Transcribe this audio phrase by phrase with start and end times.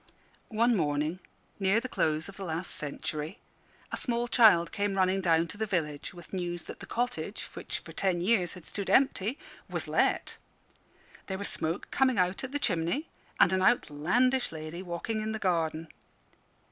[0.49, 1.19] One morning,
[1.59, 3.37] near the close of the last century,
[3.91, 7.77] a small child came running down to the village with news that the cottage, which
[7.77, 9.37] for ten years had stood empty,
[9.69, 10.37] was let;
[11.27, 13.09] there was smoke coming out at the chimney,
[13.39, 15.87] and an outlandish lady walking in the garden.